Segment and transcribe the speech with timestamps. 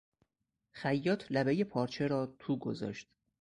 [0.71, 3.07] خیاط لبهٔ پارچه را تو گذاشت.